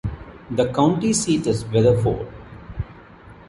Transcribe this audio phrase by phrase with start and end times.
[0.49, 2.27] The county seat is Weatherford.